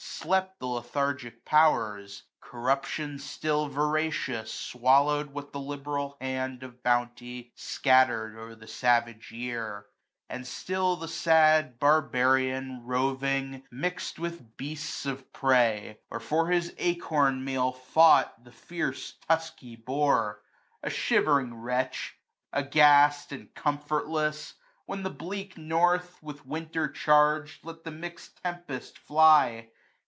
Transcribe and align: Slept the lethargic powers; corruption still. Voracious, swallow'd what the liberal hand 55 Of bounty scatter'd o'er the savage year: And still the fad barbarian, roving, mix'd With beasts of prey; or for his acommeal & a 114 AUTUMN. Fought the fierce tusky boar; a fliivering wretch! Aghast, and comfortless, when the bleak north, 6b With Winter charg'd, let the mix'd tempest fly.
Slept 0.23 0.59
the 0.59 0.67
lethargic 0.67 1.45
powers; 1.45 2.21
corruption 2.41 3.17
still. 3.17 3.67
Voracious, 3.67 4.53
swallow'd 4.53 5.31
what 5.33 5.51
the 5.51 5.59
liberal 5.59 6.15
hand 6.21 6.59
55 6.59 6.69
Of 6.75 6.83
bounty 6.83 7.51
scatter'd 7.55 8.37
o'er 8.37 8.53
the 8.53 8.67
savage 8.67 9.31
year: 9.31 9.87
And 10.29 10.45
still 10.45 10.95
the 10.95 11.07
fad 11.07 11.79
barbarian, 11.79 12.83
roving, 12.85 13.63
mix'd 13.71 14.19
With 14.19 14.57
beasts 14.57 15.07
of 15.07 15.33
prey; 15.33 15.97
or 16.11 16.19
for 16.19 16.49
his 16.49 16.71
acommeal 16.73 16.75
& 16.75 16.79
a 16.79 17.61
114 17.61 17.61
AUTUMN. 17.63 17.81
Fought 17.91 18.43
the 18.43 18.51
fierce 18.51 19.13
tusky 19.27 19.75
boar; 19.75 20.43
a 20.83 20.89
fliivering 20.89 21.53
wretch! 21.55 22.19
Aghast, 22.53 23.31
and 23.31 23.51
comfortless, 23.55 24.53
when 24.85 25.01
the 25.01 25.09
bleak 25.09 25.57
north, 25.57 26.17
6b 26.21 26.23
With 26.23 26.45
Winter 26.45 26.87
charg'd, 26.87 27.57
let 27.65 27.83
the 27.83 27.89
mix'd 27.91 28.39
tempest 28.43 28.99
fly. 28.99 29.71